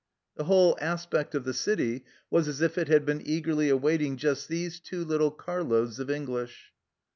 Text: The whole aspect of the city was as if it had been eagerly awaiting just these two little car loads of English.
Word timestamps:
The 0.35 0.45
whole 0.45 0.79
aspect 0.81 1.35
of 1.35 1.43
the 1.43 1.53
city 1.53 2.05
was 2.31 2.47
as 2.47 2.59
if 2.59 2.75
it 2.75 2.87
had 2.87 3.05
been 3.05 3.21
eagerly 3.23 3.69
awaiting 3.69 4.17
just 4.17 4.47
these 4.47 4.79
two 4.79 5.05
little 5.05 5.29
car 5.29 5.61
loads 5.63 5.99
of 5.99 6.09
English. 6.09 6.71